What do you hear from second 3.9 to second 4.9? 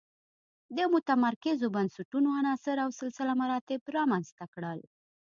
رامنځته کړل.